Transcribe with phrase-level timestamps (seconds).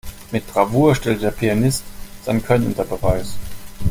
[0.31, 1.83] Mit Bravour stellte der Pianist
[2.25, 3.35] sein Können unter Beweis.